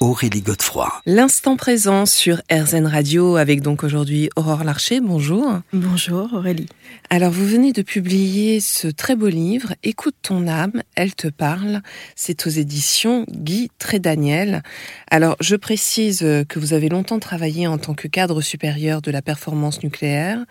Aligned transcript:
Aurélie 0.00 0.42
Godefroy. 0.42 0.92
L'instant 1.06 1.56
présent 1.56 2.06
sur 2.06 2.40
RZN 2.52 2.86
Radio 2.86 3.34
avec 3.34 3.62
donc 3.62 3.82
aujourd'hui 3.82 4.30
Aurore 4.36 4.62
Larcher. 4.62 5.00
Bonjour. 5.00 5.58
Bonjour 5.72 6.32
Aurélie. 6.34 6.68
Alors 7.10 7.32
vous 7.32 7.44
venez 7.44 7.72
de 7.72 7.82
publier 7.82 8.60
ce 8.60 8.86
très 8.86 9.16
beau 9.16 9.26
livre 9.26 9.74
Écoute 9.82 10.14
ton 10.22 10.46
âme, 10.46 10.84
elle 10.94 11.16
te 11.16 11.26
parle. 11.26 11.82
C'est 12.14 12.46
aux 12.46 12.50
éditions 12.50 13.24
Guy 13.28 13.70
Trédaniel. 13.80 14.62
Alors 15.10 15.36
je 15.40 15.56
précise 15.56 16.20
que 16.48 16.60
vous 16.60 16.74
avez 16.74 16.88
longtemps 16.88 17.18
travaillé 17.18 17.66
en 17.66 17.78
tant 17.78 17.94
que 17.94 18.06
cadre 18.06 18.40
supérieur 18.40 19.02
de 19.02 19.10
la 19.10 19.20
performance 19.20 19.82
nucléaire. 19.82 20.44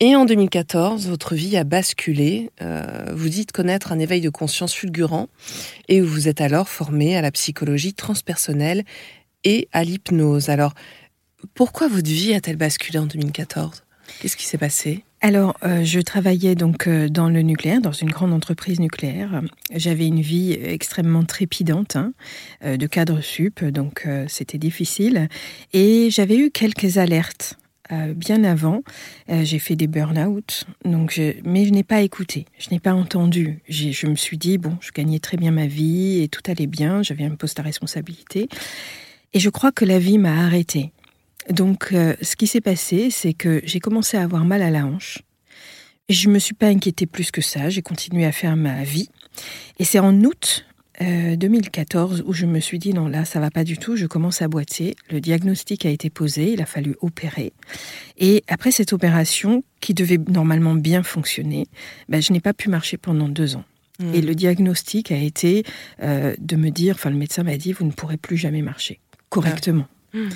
Et 0.00 0.14
en 0.14 0.24
2014, 0.24 1.08
votre 1.08 1.34
vie 1.34 1.56
a 1.56 1.64
basculé. 1.64 2.52
Euh, 2.62 2.84
vous 3.12 3.28
dites 3.28 3.50
connaître 3.50 3.90
un 3.90 3.98
éveil 3.98 4.20
de 4.20 4.30
conscience 4.30 4.72
fulgurant 4.72 5.28
et 5.88 6.00
vous 6.00 6.28
êtes 6.28 6.40
alors 6.40 6.68
formé 6.68 7.16
à 7.16 7.20
la 7.20 7.32
psychologie 7.32 7.94
transpersonnelle 7.94 8.84
et 9.42 9.68
à 9.72 9.82
l'hypnose. 9.82 10.50
Alors, 10.50 10.74
pourquoi 11.54 11.88
votre 11.88 12.08
vie 12.08 12.32
a-t-elle 12.32 12.56
basculé 12.56 13.00
en 13.00 13.06
2014 13.06 13.82
Qu'est-ce 14.20 14.36
qui 14.36 14.46
s'est 14.46 14.56
passé? 14.56 15.04
Alors, 15.20 15.56
euh, 15.64 15.82
je 15.82 15.98
travaillais 15.98 16.54
donc 16.54 16.86
euh, 16.86 17.08
dans 17.08 17.28
le 17.28 17.42
nucléaire, 17.42 17.80
dans 17.80 17.90
une 17.90 18.10
grande 18.10 18.32
entreprise 18.32 18.78
nucléaire. 18.78 19.42
J'avais 19.74 20.06
une 20.06 20.20
vie 20.20 20.52
extrêmement 20.52 21.24
trépidante, 21.24 21.96
hein, 21.96 22.12
de 22.64 22.86
cadre 22.86 23.20
sup, 23.20 23.64
donc 23.64 24.06
c'était 24.28 24.58
difficile. 24.58 25.28
Et 25.72 26.08
j'avais 26.10 26.36
eu 26.36 26.52
quelques 26.52 26.98
alertes 26.98 27.58
euh, 27.92 28.14
bien 28.14 28.44
avant. 28.44 28.82
Euh, 29.30 29.44
j'ai 29.44 29.58
fait 29.58 29.76
des 29.76 29.86
burn-out, 29.86 30.64
donc 30.84 31.12
je, 31.12 31.34
mais 31.44 31.64
je 31.64 31.70
n'ai 31.70 31.82
pas 31.82 32.02
écouté, 32.02 32.46
je 32.58 32.70
n'ai 32.70 32.80
pas 32.80 32.92
entendu. 32.92 33.60
Je 33.68 34.06
me 34.06 34.14
suis 34.14 34.38
dit, 34.38 34.58
bon, 34.58 34.76
je 34.80 34.90
gagnais 34.92 35.18
très 35.18 35.36
bien 35.36 35.50
ma 35.50 35.66
vie 35.66 36.22
et 36.22 36.28
tout 36.28 36.42
allait 36.46 36.66
bien, 36.66 37.02
j'avais 37.02 37.24
un 37.24 37.34
poste 37.34 37.58
à 37.60 37.62
responsabilité. 37.62 38.48
Et 39.32 39.40
je 39.40 39.50
crois 39.50 39.72
que 39.72 39.84
la 39.84 39.98
vie 39.98 40.18
m'a 40.18 40.44
arrêtée. 40.44 40.92
Donc, 41.50 41.92
euh, 41.92 42.14
ce 42.20 42.36
qui 42.36 42.46
s'est 42.46 42.60
passé, 42.60 43.10
c'est 43.10 43.32
que 43.32 43.60
j'ai 43.64 43.80
commencé 43.80 44.16
à 44.16 44.22
avoir 44.22 44.44
mal 44.44 44.62
à 44.62 44.70
la 44.70 44.84
hanche. 44.84 45.22
Je 46.08 46.28
ne 46.28 46.34
me 46.34 46.38
suis 46.38 46.54
pas 46.54 46.66
inquiétée 46.68 47.06
plus 47.06 47.30
que 47.30 47.40
ça, 47.40 47.68
j'ai 47.68 47.82
continué 47.82 48.24
à 48.24 48.32
faire 48.32 48.56
ma 48.56 48.82
vie. 48.82 49.10
Et 49.78 49.84
c'est 49.84 49.98
en 49.98 50.14
août 50.24 50.66
euh, 51.00 51.36
2014 51.36 52.24
où 52.26 52.32
je 52.32 52.46
me 52.46 52.60
suis 52.60 52.78
dit, 52.78 52.92
non, 52.92 53.08
là, 53.08 53.24
ça 53.24 53.40
va 53.40 53.50
pas 53.50 53.64
du 53.64 53.78
tout, 53.78 53.96
je 53.96 54.06
commence 54.06 54.42
à 54.42 54.48
boiter. 54.48 54.96
Le 55.10 55.20
diagnostic 55.20 55.86
a 55.86 55.90
été 55.90 56.10
posé, 56.10 56.52
il 56.52 56.62
a 56.62 56.66
fallu 56.66 56.96
opérer. 57.00 57.52
Et 58.16 58.42
après 58.48 58.70
cette 58.70 58.92
opération, 58.92 59.62
qui 59.80 59.94
devait 59.94 60.18
normalement 60.28 60.74
bien 60.74 61.02
fonctionner, 61.02 61.66
ben, 62.08 62.20
je 62.20 62.32
n'ai 62.32 62.40
pas 62.40 62.52
pu 62.52 62.68
marcher 62.68 62.96
pendant 62.96 63.28
deux 63.28 63.56
ans. 63.56 63.64
Hmm. 64.00 64.14
Et 64.14 64.20
le 64.20 64.34
diagnostic 64.34 65.12
a 65.12 65.16
été 65.16 65.64
euh, 66.02 66.34
de 66.38 66.56
me 66.56 66.70
dire, 66.70 66.96
enfin 66.96 67.10
le 67.10 67.16
médecin 67.16 67.42
m'a 67.42 67.56
dit, 67.56 67.72
vous 67.72 67.84
ne 67.84 67.92
pourrez 67.92 68.16
plus 68.16 68.36
jamais 68.36 68.62
marcher 68.62 69.00
correctement. 69.28 69.86
Hmm. 70.14 70.28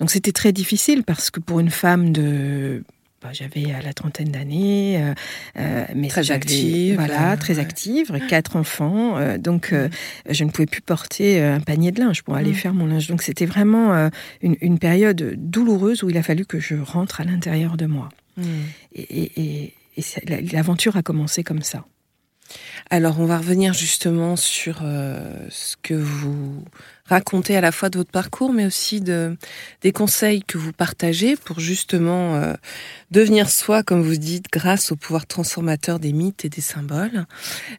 Donc 0.00 0.10
c'était 0.10 0.32
très 0.32 0.52
difficile 0.52 1.04
parce 1.04 1.30
que 1.30 1.40
pour 1.40 1.60
une 1.60 1.70
femme 1.70 2.12
de... 2.12 2.82
bah, 3.22 3.30
j'avais 3.32 3.72
à 3.72 3.80
la 3.82 3.92
trentaine 3.92 4.30
d'années, 4.30 5.00
euh, 5.02 5.14
euh, 5.58 5.84
mais 5.94 6.08
Très 6.08 6.30
active, 6.30 6.96
voilà, 6.96 7.32
euh, 7.32 7.36
très 7.36 7.54
ouais. 7.54 7.60
active, 7.60 8.18
quatre 8.28 8.56
enfants, 8.56 9.16
euh, 9.18 9.38
donc 9.38 9.72
euh, 9.72 9.88
je 10.28 10.44
ne 10.44 10.50
pouvais 10.50 10.66
plus 10.66 10.80
porter 10.80 11.40
euh, 11.40 11.56
un 11.56 11.60
panier 11.60 11.92
de 11.92 12.00
linge 12.00 12.22
pour 12.22 12.34
aller 12.34 12.50
Mm. 12.50 12.54
faire 12.54 12.74
mon 12.74 12.86
linge. 12.86 13.06
Donc 13.08 13.22
c'était 13.22 13.46
vraiment 13.46 13.94
euh, 13.94 14.08
une, 14.42 14.56
une 14.60 14.78
période 14.78 15.34
douloureuse 15.36 16.02
où 16.02 16.10
il 16.10 16.16
a 16.18 16.22
fallu 16.22 16.44
que 16.46 16.58
je 16.60 16.74
rentre 16.74 17.20
à 17.20 17.24
l'intérieur 17.24 17.76
de 17.76 17.86
moi. 17.86 18.08
Hmm. 18.36 18.42
Et, 18.94 19.02
et- 19.02 19.32
et- 19.40 19.74
et 19.96 20.02
c'est- 20.02 20.28
la- 20.28 20.40
l'aventure 20.40 20.96
a 20.96 21.02
commencé 21.02 21.44
comme 21.44 21.62
ça. 21.62 21.84
Alors, 22.90 23.20
on 23.20 23.26
va 23.26 23.38
revenir 23.38 23.72
justement 23.72 24.36
sur 24.36 24.80
euh, 24.82 25.46
ce 25.50 25.76
que 25.82 25.94
vous 25.94 26.64
racontez 27.06 27.56
à 27.56 27.60
la 27.60 27.72
fois 27.72 27.88
de 27.88 27.98
votre 27.98 28.10
parcours, 28.10 28.52
mais 28.52 28.66
aussi 28.66 29.00
de, 29.00 29.36
des 29.80 29.92
conseils 29.92 30.42
que 30.42 30.58
vous 30.58 30.72
partagez 30.72 31.36
pour 31.36 31.60
justement 31.60 32.34
euh, 32.34 32.54
devenir 33.10 33.50
soi, 33.50 33.82
comme 33.82 34.02
vous 34.02 34.16
dites, 34.16 34.46
grâce 34.52 34.92
au 34.92 34.96
pouvoir 34.96 35.26
transformateur 35.26 35.98
des 35.98 36.12
mythes 36.12 36.44
et 36.44 36.48
des 36.48 36.60
symboles. 36.60 37.26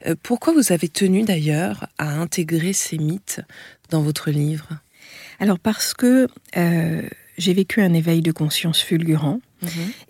Euh, 0.05 0.15
pourquoi 0.21 0.53
vous 0.53 0.71
avez 0.71 0.89
tenu 0.89 1.23
d'ailleurs 1.23 1.87
à 1.97 2.09
intégrer 2.09 2.73
ces 2.73 2.97
mythes 2.97 3.41
dans 3.89 4.01
votre 4.01 4.31
livre? 4.31 4.69
Alors 5.39 5.59
parce 5.59 5.93
que 5.93 6.27
j'ai 7.37 7.53
vécu 7.53 7.81
un 7.81 7.93
éveil 7.93 8.21
de 8.21 8.31
conscience 8.31 8.81
fulgurant 8.81 9.39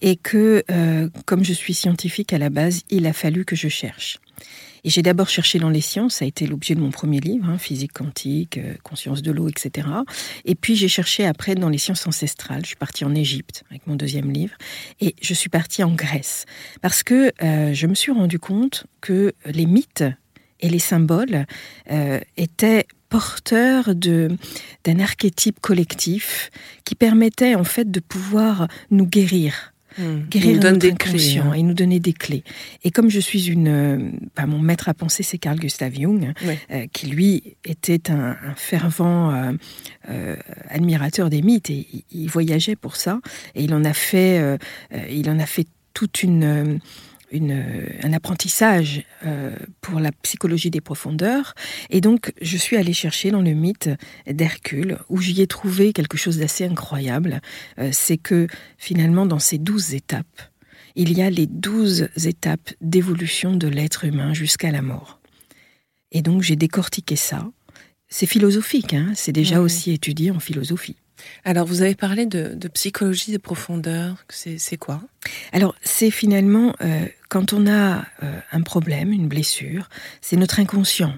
et 0.02 0.16
que, 0.16 0.63
euh, 0.72 1.09
comme 1.25 1.44
je 1.44 1.53
suis 1.53 1.73
scientifique 1.73 2.34
à 2.34 2.38
la 2.38 2.50
base, 2.50 2.81
il 2.90 3.06
a 3.06 3.13
fallu 3.13 3.46
que 3.46 3.56
je 3.56 3.68
cherche. 3.68 4.19
Et 4.84 4.90
j'ai 4.90 5.02
d'abord 5.02 5.30
cherché 5.30 5.60
dans 5.60 5.70
les 5.70 5.82
sciences, 5.82 6.16
ça 6.16 6.26
a 6.26 6.28
été 6.28 6.46
l'objet 6.46 6.76
de 6.76 6.82
mon 6.82 6.92
premier 6.92 7.20
livre, 7.20 7.48
hein, 7.50 7.58
physique 7.58 7.94
quantique, 7.94 8.58
euh, 8.58 8.74
conscience 8.84 9.22
de 9.22 9.32
l'eau, 9.32 9.48
etc. 9.48 9.88
Et 10.46 10.56
puis 10.56 10.76
j'ai 10.76 10.88
cherché 10.88 11.26
après 11.26 11.56
dans 11.56 11.70
les 11.70 11.78
sciences 11.78 12.06
ancestrales. 12.06 12.62
Je 12.62 12.68
suis 12.68 12.76
partie 12.76 13.06
en 13.06 13.16
Égypte 13.16 13.64
avec 13.70 13.88
mon 13.88 13.96
deuxième 13.96 14.32
livre, 14.32 14.56
et 15.00 15.16
je 15.22 15.34
suis 15.34 15.50
partie 15.50 15.84
en 15.84 15.94
Grèce 15.94 16.46
parce 16.82 17.04
que 17.04 17.32
euh, 17.42 17.74
je 17.74 17.88
me 17.88 17.96
suis 17.96 18.12
rendu 18.12 18.40
compte 18.40 18.86
que 19.02 19.34
les 19.46 19.66
mythes 19.66 20.04
et 20.60 20.70
les 20.70 20.80
symboles 20.80 21.46
euh, 21.92 22.20
étaient 22.38 22.88
porteurs 23.10 23.94
de 23.94 24.30
d'un 24.86 25.00
archétype 25.00 25.60
collectif 25.60 26.50
qui 26.84 26.96
permettait 26.96 27.56
en 27.56 27.64
fait 27.64 27.92
de 27.92 28.00
pouvoir 28.00 28.68
nous 28.90 29.06
guérir 29.06 29.72
Hmm. 29.98 30.22
guérir 30.30 30.50
Il 30.50 30.54
nous 30.56 30.59
donne 30.59 30.74
notre 30.74 30.88
des 30.88 30.94
clés. 30.94 31.09
inconscient 31.09 31.52
hein. 31.52 31.54
et 31.54 31.64
nous 31.64 31.74
donner 31.74 32.00
des 32.00 32.14
clés. 32.14 32.44
Et 32.84 32.92
comme 32.92 33.09
je 33.09 33.20
suis 33.20 33.50
une, 33.50 33.68
euh, 33.68 33.98
bah, 34.36 34.46
mon 34.46 34.59
maître 34.59 34.90
à 34.90 34.94
penser, 34.94 35.24
c'est 35.24 35.38
Carl 35.38 35.59
Gustav 35.59 35.94
Jung, 35.94 36.34
euh, 36.72 36.88
qui 36.92 37.08
lui 37.08 37.56
était 37.66 38.09
un, 38.12 38.36
un 38.44 38.56
fervent 38.56 39.32
euh, 39.32 39.52
euh, 40.09 40.36
admirateur 40.70 41.30
des 41.30 41.42
mythes 41.42 41.70
et 41.70 41.88
il, 41.94 42.03
il 42.12 42.30
voyageait 42.30 42.76
pour 42.76 42.96
ça. 42.96 43.20
Et 43.56 43.64
il 43.64 43.74
en 43.74 43.84
a 43.84 43.94
fait, 43.94 44.40
euh, 44.40 44.58
euh, 44.94 45.06
il 45.12 45.30
en 45.30 45.40
a 45.40 45.46
fait 45.46 45.68
toute 45.94 46.24
une, 46.24 46.44
euh, 46.44 46.78
une, 47.34 47.52
euh, 47.52 47.90
un 48.04 48.14
apprentissage 48.14 49.04
euh, 49.26 49.56
pour 49.82 50.00
la 50.00 50.12
psychologie 50.12 50.70
des 50.70 50.80
profondeurs. 50.80 51.56
Et 51.90 52.00
donc, 52.00 52.32
je 52.42 52.56
suis 52.56 52.78
allée 52.78 52.94
chercher 52.94 53.32
dans 53.32 53.42
le 53.42 53.52
mythe 53.52 53.90
d'Hercule, 54.28 55.00
où 55.10 55.20
j'y 55.20 55.42
ai 55.42 55.48
trouvé 55.48 55.92
quelque 55.92 56.18
chose 56.18 56.38
d'assez 56.38 56.64
incroyable. 56.64 57.42
Euh, 57.80 57.90
c'est 57.92 58.18
que 58.18 58.48
finalement, 58.78 59.26
dans 59.26 59.40
ces 59.40 59.58
douze 59.58 59.94
étapes, 59.94 60.42
il 60.96 61.12
y 61.12 61.22
a 61.22 61.30
les 61.30 61.48
douze 61.48 62.08
étapes 62.24 62.72
d'évolution 62.80 63.56
de 63.56 63.68
l'être 63.68 64.06
humain 64.06 64.34
jusqu'à 64.34 64.72
la 64.72 64.84
mort. 64.84 65.20
Et 66.12 66.22
donc, 66.22 66.44
j'ai 66.44 66.56
décortiqué 66.56 67.16
ça. 67.16 67.50
C'est 68.08 68.28
philosophique, 68.28 68.94
hein 68.94 69.12
c'est 69.16 69.32
déjà 69.32 69.60
aussi 69.60 69.92
étudié 69.92 70.30
en 70.30 70.40
philosophie. 70.40 70.98
Alors, 71.46 71.66
vous 71.66 71.82
avez 71.82 71.96
parlé 71.96 72.26
de, 72.26 72.53
de 72.53 72.68
psychologie 72.68 73.32
des 73.32 73.40
profondeurs. 73.40 74.24
C'est 74.29 74.58
c'est 74.58 74.78
quoi? 74.78 75.02
Alors, 75.52 75.76
c'est 75.82 76.12
finalement, 76.12 76.76
euh, 76.82 77.06
quand 77.34 77.52
on 77.52 77.66
a 77.66 78.06
euh, 78.22 78.40
un 78.52 78.62
problème, 78.62 79.12
une 79.12 79.28
blessure, 79.28 79.90
c'est 80.22 80.38
notre 80.38 80.59
inconscient 80.59 81.16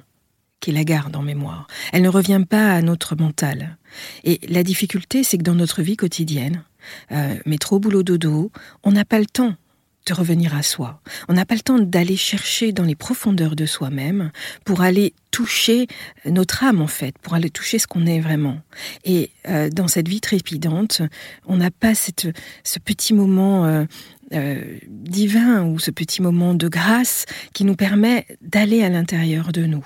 qui 0.62 0.72
la 0.72 0.86
garde 0.86 1.14
en 1.18 1.22
mémoire. 1.22 1.68
Elle 1.92 2.04
ne 2.04 2.10
revient 2.10 2.42
pas 2.50 2.72
à 2.72 2.82
notre 2.82 3.18
mental. 3.18 3.78
Et 4.24 4.40
la 4.48 4.64
difficulté, 4.64 5.26
c'est 5.26 5.38
que 5.38 5.44
dans 5.44 5.56
notre 5.56 5.82
vie 5.82 5.98
quotidienne, 5.98 6.64
euh, 7.12 7.36
métro, 7.46 7.80
boulot, 7.80 8.02
dodo, 8.02 8.50
on 8.84 8.94
n'a 8.94 9.04
pas 9.04 9.20
le 9.20 9.26
temps 9.26 9.56
de 10.06 10.14
revenir 10.14 10.56
à 10.56 10.64
soi. 10.64 11.02
On 11.28 11.34
n'a 11.34 11.46
pas 11.46 11.56
le 11.56 11.62
temps 11.62 11.80
d'aller 11.80 12.18
chercher 12.18 12.72
dans 12.72 12.84
les 12.84 12.96
profondeurs 12.96 13.56
de 13.56 13.66
soi-même 13.66 14.32
pour 14.64 14.82
aller 14.82 15.14
toucher 15.32 15.88
notre 16.26 16.64
âme 16.64 16.82
en 16.82 16.88
fait, 16.88 17.18
pour 17.20 17.34
aller 17.34 17.50
toucher 17.50 17.80
ce 17.80 17.88
qu'on 17.88 18.06
est 18.06 18.20
vraiment. 18.20 18.60
Et 19.04 19.32
euh, 19.48 19.70
dans 19.70 19.88
cette 19.88 20.08
vie 20.08 20.22
trépidante, 20.22 21.02
on 21.46 21.58
n'a 21.58 21.72
pas 21.72 21.96
cette, 21.96 22.28
ce 22.64 22.80
petit 22.80 23.14
moment 23.14 23.66
euh, 23.66 23.86
euh, 24.34 24.64
divin 24.88 25.64
ou 25.64 25.80
ce 25.80 25.92
petit 25.92 26.22
moment 26.22 26.54
de 26.54 26.68
grâce 26.68 27.26
qui 27.54 27.64
nous 27.64 27.76
permet 27.76 28.26
d'aller 28.42 28.84
à 28.84 28.90
l'intérieur 28.90 29.52
de 29.52 29.66
nous. 29.66 29.86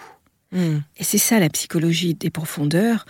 Hmm. 0.51 0.79
Et 0.97 1.03
c'est 1.03 1.17
ça 1.17 1.39
la 1.39 1.49
psychologie 1.49 2.15
des 2.15 2.29
profondeurs 2.29 3.05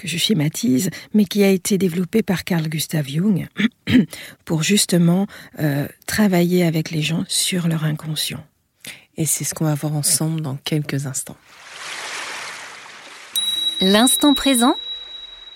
que 0.00 0.08
je 0.08 0.16
schématise, 0.16 0.90
mais 1.12 1.26
qui 1.26 1.44
a 1.44 1.50
été 1.50 1.76
développé 1.76 2.22
par 2.22 2.44
Carl 2.44 2.66
Gustav 2.68 3.06
Jung 3.06 3.46
pour 4.44 4.62
justement 4.62 5.26
euh, 5.58 5.86
travailler 6.06 6.64
avec 6.64 6.90
les 6.90 7.02
gens 7.02 7.24
sur 7.28 7.68
leur 7.68 7.84
inconscient. 7.84 8.42
Et 9.16 9.26
c'est 9.26 9.44
ce 9.44 9.54
qu'on 9.54 9.66
va 9.66 9.74
voir 9.74 9.94
ensemble 9.94 10.40
dans 10.40 10.56
quelques 10.56 11.06
instants. 11.06 11.36
L'instant 13.82 14.34
présent 14.34 14.74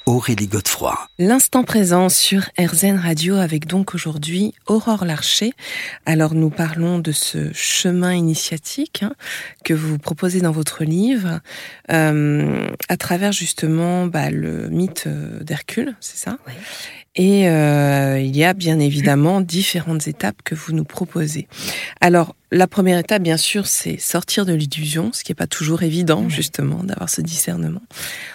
Aurélie 0.07 0.49
Godefroy. 0.49 0.99
L'instant 1.19 1.65
présent 1.65 2.09
sur 2.11 2.43
RZN 2.59 2.99
Radio 2.99 3.37
avec 3.37 3.67
donc 3.67 3.95
aujourd'hui 3.95 4.55
Aurore 4.67 5.07
Larcher. 5.07 5.55
Alors 6.05 6.35
nous 6.35 6.51
parlons 6.51 6.99
de 6.99 7.11
ce 7.11 7.51
chemin 7.55 8.13
initiatique 8.13 9.03
hein, 9.03 9.15
que 9.65 9.73
vous 9.73 9.99
proposez 9.99 10.41
dans 10.41 10.53
votre 10.53 10.85
livre 10.85 11.41
euh, 11.91 12.69
à 12.89 12.97
travers 12.99 13.33
justement 13.33 14.07
bah, 14.07 14.31
le 14.31 14.69
mythe 14.69 15.05
euh, 15.07 15.43
d'Hercule, 15.43 15.97
c'est 16.01 16.19
ça? 16.19 16.37
Oui. 16.47 16.53
Et 17.17 17.49
euh, 17.49 18.19
il 18.19 18.37
y 18.37 18.45
a 18.45 18.55
bien 18.55 18.81
évidemment 18.81 19.41
différentes 19.41 20.09
étapes 20.09 20.43
que 20.45 20.57
vous 20.57 20.73
nous 20.73 20.85
proposez. 20.85 21.47
Alors, 22.01 22.35
la 22.55 22.67
première 22.69 22.99
étape, 22.99 23.23
bien 23.23 23.37
sûr, 23.37 23.67
c'est 23.67 23.99
sortir 23.99 24.47
de 24.47 24.55
l'illusion, 24.55 25.13
ce 25.13 25.25
qui 25.25 25.33
n'est 25.33 25.37
pas 25.37 25.49
toujours 25.49 25.83
évident, 25.83 26.29
justement, 26.29 26.85
d'avoir 26.85 27.11
ce 27.11 27.21
discernement. 27.21 27.83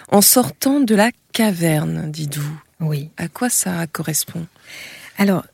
En 0.08 0.20
sortant 0.20 0.80
de 0.80 0.94
la 0.94 1.10
caverne, 1.32 2.10
dites-vous. 2.10 2.60
Oui. 2.80 3.08
À 3.16 3.28
quoi 3.28 3.48
ça 3.48 3.86
correspond? 3.86 4.46
Alors, 5.16 5.44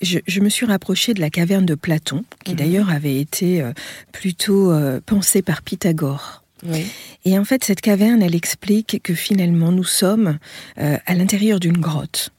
je 0.00 0.40
me 0.40 0.48
suis 0.48 0.66
rapprochée 0.66 1.14
de 1.14 1.20
la 1.20 1.30
caverne 1.30 1.64
de 1.64 1.76
Platon, 1.76 2.24
qui 2.44 2.52
Mhm. 2.52 2.56
d'ailleurs 2.58 2.90
avait 2.90 3.20
été 3.20 3.62
euh, 3.62 3.72
plutôt 4.10 4.72
euh, 4.72 5.00
pensée 5.04 5.42
par 5.42 5.62
Pythagore. 5.62 6.42
Oui. 6.64 6.84
Et 7.24 7.38
en 7.38 7.44
fait, 7.44 7.62
cette 7.64 7.80
caverne, 7.80 8.22
elle 8.22 8.34
explique 8.34 9.00
que 9.02 9.14
finalement, 9.14 9.70
nous 9.70 9.84
sommes 9.84 10.38
euh, 10.78 10.96
à 11.06 11.14
l'intérieur 11.14 11.60
d'une 11.60 11.78
grotte 11.78 12.30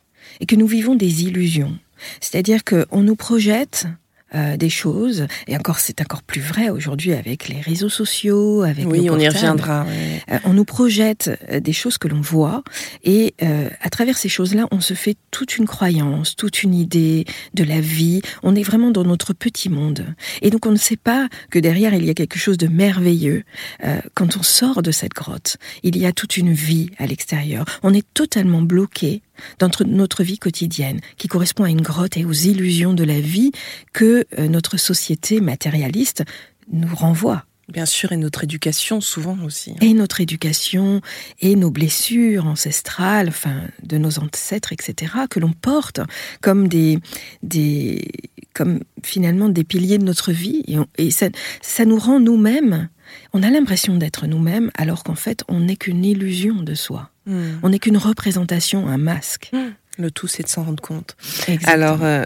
et 0.41 0.45
que 0.45 0.55
nous 0.55 0.67
vivons 0.67 0.95
des 0.95 1.23
illusions. 1.23 1.77
C'est-à-dire 2.19 2.63
qu'on 2.65 3.01
nous 3.01 3.15
projette 3.15 3.87
euh, 4.35 4.57
des 4.57 4.69
choses, 4.69 5.27
et 5.47 5.55
encore, 5.55 5.79
c'est 5.79 6.01
encore 6.01 6.23
plus 6.23 6.41
vrai 6.41 6.69
aujourd'hui 6.69 7.13
avec 7.13 7.47
les 7.47 7.61
réseaux 7.61 7.89
sociaux, 7.89 8.63
avec 8.63 8.85
Oui, 8.87 9.09
on 9.09 9.19
y 9.19 9.27
reviendra. 9.27 9.85
Euh, 10.29 10.39
on 10.45 10.53
nous 10.53 10.65
projette 10.65 11.29
euh, 11.49 11.59
des 11.59 11.73
choses 11.73 11.97
que 11.97 12.07
l'on 12.07 12.21
voit 12.21 12.63
et 13.03 13.33
euh, 13.41 13.69
à 13.81 13.89
travers 13.89 14.17
ces 14.17 14.29
choses-là, 14.29 14.67
on 14.71 14.81
se 14.81 14.93
fait 14.93 15.15
toute 15.31 15.57
une 15.57 15.65
croyance, 15.65 16.35
toute 16.35 16.63
une 16.63 16.73
idée 16.73 17.25
de 17.53 17.63
la 17.63 17.81
vie. 17.81 18.21
On 18.43 18.55
est 18.55 18.63
vraiment 18.63 18.91
dans 18.91 19.03
notre 19.03 19.33
petit 19.33 19.69
monde. 19.69 20.05
Et 20.41 20.49
donc 20.49 20.65
on 20.65 20.71
ne 20.71 20.77
sait 20.77 20.97
pas 20.97 21.27
que 21.49 21.59
derrière, 21.59 21.93
il 21.93 22.05
y 22.05 22.09
a 22.09 22.13
quelque 22.13 22.39
chose 22.39 22.57
de 22.57 22.67
merveilleux. 22.67 23.43
Euh, 23.83 23.99
quand 24.13 24.37
on 24.37 24.43
sort 24.43 24.81
de 24.81 24.91
cette 24.91 25.13
grotte, 25.13 25.57
il 25.83 25.97
y 25.97 26.05
a 26.05 26.11
toute 26.11 26.37
une 26.37 26.53
vie 26.53 26.89
à 26.97 27.05
l'extérieur. 27.05 27.65
On 27.83 27.93
est 27.93 28.05
totalement 28.13 28.61
bloqué 28.61 29.21
dans 29.59 29.69
notre- 29.85 30.23
vie 30.23 30.37
quotidienne, 30.39 30.99
qui 31.17 31.27
correspond 31.27 31.63
à 31.63 31.69
une 31.69 31.81
grotte 31.81 32.17
et 32.17 32.25
aux 32.25 32.31
illusions 32.33 32.93
de 32.93 33.03
la 33.03 33.19
vie 33.19 33.51
que 33.91 34.25
euh, 34.39 34.47
notre 34.47 34.77
société 34.77 35.41
matérialiste 35.41 36.23
nous 36.71 36.93
renvoie 36.95 37.45
Bien 37.69 37.85
sûr, 37.85 38.11
et 38.11 38.17
notre 38.17 38.43
éducation, 38.43 38.99
souvent 38.99 39.37
aussi. 39.45 39.71
hein. 39.71 39.75
et 39.81 39.93
notre 39.93 40.19
éducation 40.19 40.99
et 41.39 41.55
nos 41.55 41.71
blessures 41.71 42.45
ancestrales, 42.45 43.29
enfin 43.29 43.61
de 43.81 43.97
nos 43.97 44.19
ancêtres, 44.19 44.73
etc., 44.73 45.13
que 45.29 45.39
l'on 45.39 45.53
porte 45.53 46.01
comme 46.41 46.67
des, 46.67 46.99
des, 47.41 48.05
comme 48.53 48.81
finalement 49.01 49.47
des 49.47 49.63
piliers 49.63 49.97
de 49.97 50.03
notre 50.03 50.33
vie, 50.33 50.61
et, 50.67 50.77
on- 50.77 50.87
et 50.97 51.09
ça, 51.09 51.27
ça 51.61 51.85
nous 51.85 51.97
rend 51.97 52.19
nous-mêmes. 52.19 52.89
On 53.31 53.43
a 53.43 53.49
l'impression 53.49 53.95
d'être 53.95 54.27
nous-mêmes, 54.27 54.69
alors 54.75 55.03
qu'en 55.05 55.15
fait, 55.15 55.43
on 55.47 55.61
n'est 55.61 55.77
qu'une 55.77 56.03
illusion 56.03 56.55
de 56.61 56.73
soi. 56.75 57.11
On 57.27 57.69
n'est 57.69 57.79
qu'une 57.79 57.97
représentation, 57.97 58.87
un 58.87 58.97
masque. 58.97 59.51
Le 59.97 60.11
tout, 60.11 60.27
c'est 60.27 60.43
de 60.43 60.47
s'en 60.49 60.63
rendre 60.63 60.81
compte. 60.81 61.15
Exactement. 61.47 61.71
Alors, 61.71 62.03
euh, 62.03 62.25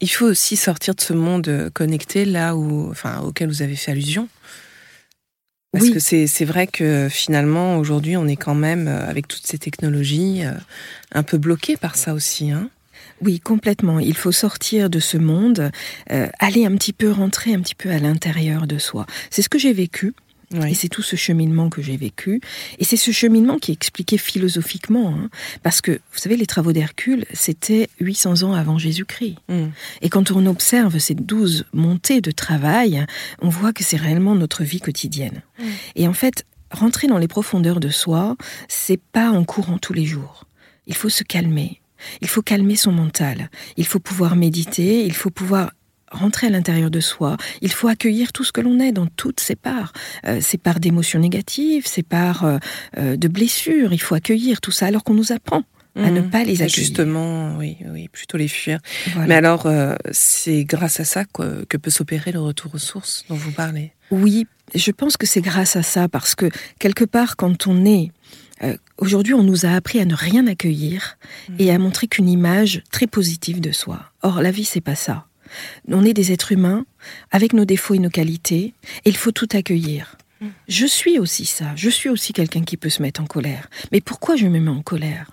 il 0.00 0.08
faut 0.10 0.26
aussi 0.26 0.56
sortir 0.56 0.94
de 0.94 1.00
ce 1.00 1.12
monde 1.12 1.48
euh, 1.48 1.70
connecté 1.70 2.24
là 2.24 2.56
où, 2.56 2.90
enfin, 2.90 3.20
auquel 3.20 3.48
vous 3.48 3.62
avez 3.62 3.76
fait 3.76 3.92
allusion. 3.92 4.28
Parce 5.72 5.84
Oui. 5.86 5.92
que 5.92 5.98
c'est 6.00 6.44
vrai 6.44 6.66
que 6.66 7.08
finalement, 7.10 7.76
aujourd'hui, 7.78 8.16
on 8.16 8.26
est 8.26 8.36
quand 8.36 8.54
même, 8.54 8.88
euh, 8.88 9.08
avec 9.08 9.28
toutes 9.28 9.46
ces 9.46 9.58
technologies, 9.58 10.42
un 11.12 11.22
peu 11.22 11.38
bloqué 11.38 11.76
par 11.76 11.96
ça 11.96 12.14
aussi. 12.14 12.50
Hein 12.50 12.70
Oui, 13.20 13.40
complètement. 13.40 13.98
Il 14.00 14.16
faut 14.16 14.32
sortir 14.32 14.88
de 14.90 15.00
ce 15.00 15.16
monde, 15.18 15.70
euh, 16.12 16.28
aller 16.38 16.64
un 16.66 16.74
petit 16.76 16.92
peu 16.92 17.10
rentrer 17.10 17.54
un 17.54 17.60
petit 17.60 17.74
peu 17.74 17.90
à 17.90 17.98
l'intérieur 17.98 18.66
de 18.66 18.78
soi. 18.78 19.06
C'est 19.30 19.42
ce 19.42 19.48
que 19.48 19.58
j'ai 19.58 19.72
vécu. 19.72 20.14
Et 20.66 20.74
c'est 20.74 20.88
tout 20.88 21.02
ce 21.02 21.16
cheminement 21.16 21.70
que 21.70 21.82
j'ai 21.82 21.96
vécu. 21.96 22.40
Et 22.78 22.84
c'est 22.84 22.96
ce 22.96 23.10
cheminement 23.10 23.58
qui 23.58 23.72
est 23.72 23.74
expliqué 23.74 24.16
philosophiquement. 24.16 25.14
hein. 25.16 25.28
parce 25.62 25.80
que, 25.80 25.92
vous 25.92 26.18
savez, 26.18 26.36
les 26.36 26.46
travaux 26.46 26.72
d'Hercule, 26.72 27.24
c'était 27.32 27.88
800 28.00 28.44
ans 28.44 28.54
avant 28.54 28.78
Jésus-Christ. 28.78 29.36
Hmm. 29.48 29.68
Et 30.02 30.08
quand 30.08 30.30
on 30.30 30.46
observe 30.46 30.98
ces 30.98 31.14
12 31.14 31.64
montées 31.72 32.20
de 32.20 32.30
travail, 32.30 33.04
on 33.42 33.48
voit 33.48 33.72
que 33.72 33.82
c'est 33.82 33.96
réellement 33.96 34.34
notre 34.34 34.64
vie 34.64 34.80
quotidienne. 34.80 35.42
Mm. 35.58 35.64
Et 35.96 36.08
en 36.08 36.12
fait, 36.12 36.44
rentrer 36.70 37.06
dans 37.06 37.18
les 37.18 37.28
profondeurs 37.28 37.80
de 37.80 37.88
soi, 37.88 38.36
c'est 38.68 39.00
pas 39.00 39.30
en 39.30 39.44
courant 39.44 39.78
tous 39.78 39.92
les 39.92 40.04
jours. 40.04 40.44
Il 40.86 40.94
faut 40.94 41.08
se 41.08 41.24
calmer. 41.24 41.80
Il 42.20 42.28
faut 42.28 42.42
calmer 42.42 42.76
son 42.76 42.92
mental. 42.92 43.50
Il 43.76 43.86
faut 43.86 43.98
pouvoir 43.98 44.36
méditer. 44.36 45.04
Il 45.04 45.14
faut 45.14 45.30
pouvoir 45.30 45.72
rentrer 46.12 46.46
à 46.46 46.50
l'intérieur 46.50 46.90
de 46.90 47.00
soi. 47.00 47.36
Il 47.62 47.72
faut 47.72 47.88
accueillir 47.88 48.32
tout 48.32 48.44
ce 48.44 48.52
que 48.52 48.60
l'on 48.60 48.78
est 48.80 48.92
dans 48.92 49.06
toutes 49.06 49.40
ses 49.40 49.56
parts. 49.56 49.92
Euh, 50.26 50.40
ses 50.40 50.58
parts 50.58 50.80
d'émotions 50.80 51.18
négatives, 51.20 51.86
ses 51.86 52.02
parts 52.02 52.44
euh, 52.44 52.58
euh, 52.98 53.16
de 53.16 53.28
blessures. 53.28 53.92
Il 53.92 54.00
faut 54.00 54.14
accueillir 54.14 54.60
tout 54.60 54.70
ça 54.72 54.86
alors 54.86 55.02
qu'on 55.04 55.14
nous 55.14 55.32
apprend 55.32 55.62
à 55.96 56.10
ne 56.10 56.20
Mhm. 56.20 56.30
pas 56.30 56.44
les 56.44 56.60
accueillir. 56.62 56.68
Justement, 56.68 57.56
oui, 57.56 57.78
oui, 57.90 58.08
plutôt 58.08 58.36
les 58.36 58.48
fuir. 58.48 58.80
Voilà. 59.14 59.28
Mais 59.28 59.34
alors, 59.34 59.64
euh, 59.66 59.94
c'est 60.12 60.64
grâce 60.64 61.00
à 61.00 61.04
ça 61.04 61.24
que 61.24 61.76
peut 61.78 61.90
s'opérer 61.90 62.32
le 62.32 62.40
retour 62.40 62.74
aux 62.74 62.78
sources 62.78 63.24
dont 63.30 63.34
vous 63.36 63.50
parlez? 63.52 63.92
Oui, 64.10 64.46
je 64.74 64.90
pense 64.90 65.16
que 65.16 65.26
c'est 65.26 65.40
grâce 65.40 65.74
à 65.74 65.82
ça, 65.82 66.06
parce 66.08 66.34
que 66.34 66.50
quelque 66.78 67.04
part, 67.04 67.36
quand 67.36 67.66
on 67.66 67.84
est... 67.86 68.10
euh, 68.62 68.76
Aujourd'hui, 68.98 69.32
on 69.34 69.42
nous 69.42 69.64
a 69.66 69.70
appris 69.70 69.98
à 70.00 70.04
ne 70.04 70.14
rien 70.14 70.46
accueillir 70.46 71.16
et 71.58 71.70
à 71.70 71.78
montrer 71.78 72.06
qu'une 72.08 72.28
image 72.28 72.82
très 72.90 73.06
positive 73.06 73.60
de 73.60 73.72
soi. 73.72 74.00
Or, 74.22 74.40
la 74.42 74.50
vie, 74.50 74.64
c'est 74.64 74.80
pas 74.82 74.94
ça. 74.94 75.26
On 75.88 76.04
est 76.04 76.12
des 76.14 76.32
êtres 76.32 76.52
humains 76.52 76.84
avec 77.30 77.52
nos 77.52 77.64
défauts 77.64 77.94
et 77.94 77.98
nos 77.98 78.10
qualités, 78.10 78.74
et 79.04 79.08
il 79.10 79.16
faut 79.16 79.32
tout 79.32 79.48
accueillir. 79.52 80.16
Je 80.68 80.84
suis 80.86 81.18
aussi 81.18 81.46
ça. 81.46 81.72
Je 81.76 81.88
suis 81.88 82.10
aussi 82.10 82.32
quelqu'un 82.34 82.62
qui 82.62 82.76
peut 82.76 82.90
se 82.90 83.00
mettre 83.00 83.22
en 83.22 83.26
colère. 83.26 83.70
Mais 83.90 84.00
pourquoi 84.02 84.36
je 84.36 84.46
me 84.46 84.60
mets 84.60 84.70
en 84.70 84.82
colère? 84.82 85.30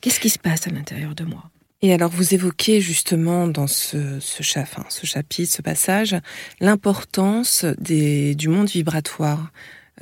Qu'est-ce 0.00 0.18
qui 0.20 0.30
se 0.30 0.38
passe 0.38 0.66
à 0.66 0.70
l'intérieur 0.70 1.14
de 1.14 1.24
moi? 1.24 1.50
Et 1.82 1.92
alors, 1.92 2.10
vous 2.10 2.32
évoquez 2.32 2.80
justement 2.80 3.48
dans 3.48 3.66
ce, 3.66 4.18
ce, 4.18 4.42
cha- 4.42 4.62
enfin, 4.62 4.84
ce 4.88 5.04
chapitre, 5.04 5.52
ce 5.52 5.60
passage, 5.60 6.16
l'importance 6.60 7.64
des- 7.78 8.34
du 8.34 8.48
monde 8.48 8.68
vibratoire. 8.68 9.50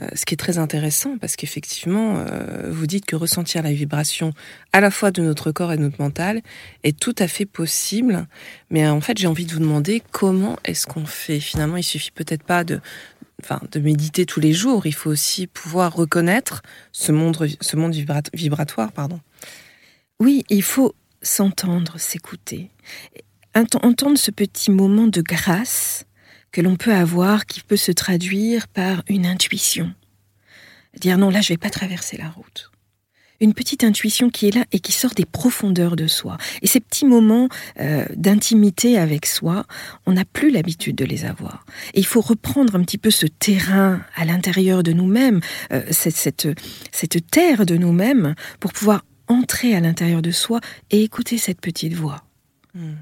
Euh, 0.00 0.08
ce 0.16 0.26
qui 0.26 0.34
est 0.34 0.36
très 0.36 0.58
intéressant 0.58 1.18
parce 1.18 1.36
qu'effectivement, 1.36 2.16
euh, 2.16 2.68
vous 2.72 2.88
dites 2.88 3.06
que 3.06 3.14
ressentir 3.14 3.62
la 3.62 3.72
vibration 3.72 4.32
à 4.72 4.80
la 4.80 4.90
fois 4.90 5.12
de 5.12 5.22
notre 5.22 5.52
corps 5.52 5.72
et 5.72 5.76
de 5.76 5.82
notre 5.82 6.02
mental 6.02 6.42
est 6.82 6.98
tout 6.98 7.14
à 7.20 7.28
fait 7.28 7.46
possible. 7.46 8.26
Mais 8.70 8.84
euh, 8.86 8.92
en 8.92 9.00
fait, 9.00 9.16
j'ai 9.18 9.28
envie 9.28 9.46
de 9.46 9.52
vous 9.52 9.60
demander 9.60 10.02
comment 10.10 10.56
est-ce 10.64 10.88
qu'on 10.88 11.06
fait? 11.06 11.38
Finalement, 11.38 11.76
il 11.76 11.84
suffit 11.84 12.10
peut-être 12.10 12.42
pas 12.42 12.64
de, 12.64 12.80
enfin, 13.40 13.60
de 13.70 13.78
méditer 13.78 14.26
tous 14.26 14.40
les 14.40 14.52
jours. 14.52 14.84
Il 14.84 14.94
faut 14.94 15.10
aussi 15.10 15.46
pouvoir 15.46 15.94
reconnaître 15.94 16.62
ce 16.90 17.12
monde, 17.12 17.36
ce 17.60 17.76
monde 17.76 17.94
vibra- 17.94 18.22
vibratoire, 18.34 18.90
pardon. 18.90 19.20
Oui, 20.18 20.44
il 20.50 20.64
faut 20.64 20.96
s'entendre, 21.22 21.98
s'écouter. 22.00 22.68
Ent- 23.54 23.78
Entendre 23.84 24.18
ce 24.18 24.32
petit 24.32 24.72
moment 24.72 25.06
de 25.06 25.22
grâce 25.22 26.04
que 26.54 26.60
l'on 26.60 26.76
peut 26.76 26.94
avoir, 26.94 27.46
qui 27.46 27.60
peut 27.62 27.76
se 27.76 27.90
traduire 27.90 28.68
par 28.68 29.02
une 29.08 29.26
intuition. 29.26 29.92
Dire 30.96 31.18
non, 31.18 31.28
là, 31.28 31.40
je 31.40 31.48
vais 31.48 31.56
pas 31.56 31.68
traverser 31.68 32.16
la 32.16 32.28
route. 32.28 32.70
Une 33.40 33.54
petite 33.54 33.82
intuition 33.82 34.30
qui 34.30 34.46
est 34.46 34.54
là 34.54 34.64
et 34.70 34.78
qui 34.78 34.92
sort 34.92 35.14
des 35.14 35.24
profondeurs 35.24 35.96
de 35.96 36.06
soi. 36.06 36.38
Et 36.62 36.68
ces 36.68 36.78
petits 36.78 37.06
moments 37.06 37.48
euh, 37.80 38.04
d'intimité 38.14 38.96
avec 38.96 39.26
soi, 39.26 39.66
on 40.06 40.12
n'a 40.12 40.24
plus 40.24 40.52
l'habitude 40.52 40.94
de 40.94 41.04
les 41.04 41.24
avoir. 41.24 41.66
Et 41.92 41.98
il 41.98 42.06
faut 42.06 42.20
reprendre 42.20 42.76
un 42.76 42.84
petit 42.84 42.98
peu 42.98 43.10
ce 43.10 43.26
terrain 43.26 44.00
à 44.14 44.24
l'intérieur 44.24 44.84
de 44.84 44.92
nous-mêmes, 44.92 45.40
euh, 45.72 45.82
cette, 45.90 46.46
terre 47.32 47.66
de 47.66 47.76
nous-mêmes, 47.76 48.36
pour 48.60 48.72
pouvoir 48.72 49.04
entrer 49.26 49.74
à 49.74 49.80
l'intérieur 49.80 50.22
de 50.22 50.30
soi 50.30 50.60
et 50.92 51.02
écouter 51.02 51.36
cette 51.36 51.60
petite 51.60 51.94
voix. 51.94 52.22
Hmm. 52.74 52.94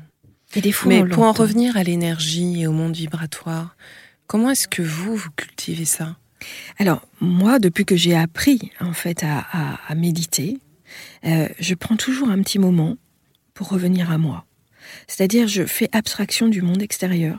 Mais 0.88 1.00
pour 1.14 1.24
en 1.24 1.32
revenir 1.32 1.76
à 1.76 1.82
l'énergie 1.82 2.60
et 2.62 2.66
au 2.66 2.72
monde 2.72 2.94
vibratoire, 2.94 3.76
comment 4.26 4.50
est-ce 4.50 4.68
que 4.68 4.82
vous, 4.82 5.16
vous 5.16 5.30
cultivez 5.36 5.84
ça? 5.84 6.16
Alors, 6.78 7.06
moi, 7.20 7.58
depuis 7.58 7.84
que 7.84 7.94
j'ai 7.96 8.16
appris, 8.16 8.70
en 8.80 8.92
fait, 8.92 9.22
à, 9.22 9.38
à- 9.52 9.78
à 9.88 9.94
méditer, 9.94 10.58
euh, 11.24 11.48
je 11.60 11.74
prends 11.74 11.96
toujours 11.96 12.28
un 12.30 12.42
petit 12.42 12.58
moment 12.58 12.96
pour 13.54 13.68
revenir 13.68 14.10
à 14.10 14.18
moi. 14.18 14.44
C'est-à-dire, 15.06 15.46
je 15.48 15.64
fais 15.64 15.88
abstraction 15.92 16.48
du 16.48 16.60
monde 16.60 16.82
extérieur 16.82 17.38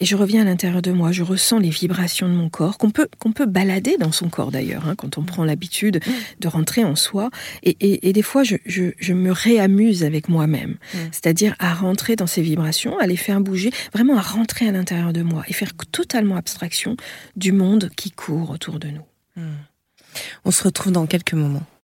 et 0.00 0.04
je 0.04 0.16
reviens 0.16 0.42
à 0.42 0.44
l'intérieur 0.44 0.82
de 0.82 0.92
moi. 0.92 1.12
Je 1.12 1.22
ressens 1.22 1.58
les 1.58 1.70
vibrations 1.70 2.28
de 2.28 2.34
mon 2.34 2.48
corps, 2.48 2.78
qu'on 2.78 2.90
peut, 2.90 3.08
qu'on 3.18 3.32
peut 3.32 3.46
balader 3.46 3.96
dans 3.98 4.12
son 4.12 4.28
corps 4.28 4.50
d'ailleurs, 4.50 4.88
hein, 4.88 4.94
quand 4.96 5.18
on 5.18 5.22
prend 5.22 5.44
l'habitude 5.44 6.00
de 6.40 6.48
rentrer 6.48 6.84
en 6.84 6.96
soi. 6.96 7.30
Et, 7.62 8.12
des 8.12 8.22
fois, 8.22 8.42
je, 8.44 8.56
je, 8.66 9.12
me 9.12 9.30
réamuse 9.32 10.04
avec 10.04 10.28
moi-même, 10.28 10.76
c'est-à-dire 11.12 11.54
à 11.58 11.74
rentrer 11.74 12.16
dans 12.16 12.26
ces 12.26 12.42
vibrations, 12.42 12.98
à 12.98 13.06
les 13.06 13.16
faire 13.16 13.40
bouger, 13.40 13.70
vraiment 13.92 14.16
à 14.16 14.22
rentrer 14.22 14.68
à 14.68 14.72
l'intérieur 14.72 15.12
de 15.12 15.22
moi 15.22 15.44
et 15.48 15.52
faire 15.52 15.72
totalement 15.90 16.36
abstraction 16.36 16.96
du 17.36 17.52
monde 17.52 17.90
qui 17.96 18.10
court 18.10 18.50
autour 18.50 18.78
de 18.78 18.88
nous. 18.88 19.42
On 20.44 20.50
se 20.50 20.62
retrouve 20.62 20.92
dans 20.92 21.06
quelques 21.06 21.34
moments. 21.34 21.66